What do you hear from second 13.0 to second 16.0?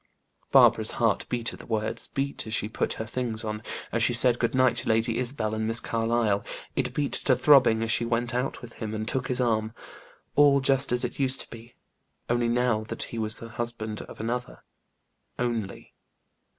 he was the husband of another. Only!